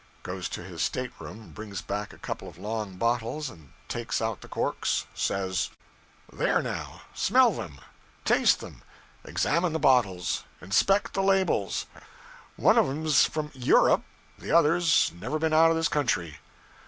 Goes 0.23 0.49
to 0.49 0.63
his 0.63 0.81
state 0.81 1.11
room, 1.19 1.51
brings 1.51 1.83
back 1.83 2.11
a 2.11 2.17
couple 2.17 2.47
of 2.49 2.57
long 2.57 2.95
bottles, 2.97 3.51
and 3.51 3.71
takes 3.87 4.19
out 4.19 4.41
the 4.41 4.47
corks 4.47 5.05
says: 5.13 5.69
'There 6.33 6.63
now, 6.63 7.01
smell 7.13 7.51
them, 7.51 7.79
taste 8.25 8.61
them, 8.61 8.81
examine 9.23 9.73
the 9.73 9.77
bottles, 9.79 10.43
inspect 10.59 11.13
the 11.13 11.21
labels. 11.21 11.85
One 12.55 12.79
of 12.79 12.87
'm's 12.89 13.25
from 13.25 13.51
Europe, 13.53 14.01
the 14.39 14.51
other's 14.51 15.11
never 15.13 15.37
been 15.37 15.53
out 15.53 15.69
of 15.69 15.75
this 15.77 15.87
country. 15.87 16.39